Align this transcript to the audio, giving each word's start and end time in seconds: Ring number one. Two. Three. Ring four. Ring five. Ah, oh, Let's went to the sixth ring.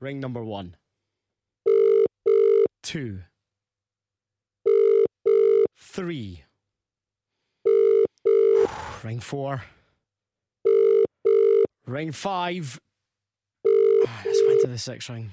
Ring 0.00 0.20
number 0.20 0.44
one. 0.44 0.76
Two. 2.82 3.20
Three. 5.76 6.44
Ring 9.02 9.18
four. 9.20 9.62
Ring 11.86 12.12
five. 12.12 12.80
Ah, 13.66 13.70
oh, 13.70 14.22
Let's 14.24 14.42
went 14.46 14.60
to 14.60 14.66
the 14.68 14.78
sixth 14.78 15.10
ring. 15.10 15.32